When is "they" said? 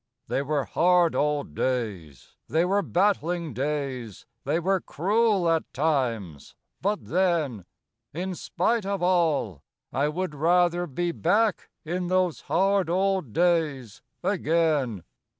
0.27-0.41, 2.49-2.65, 4.45-4.59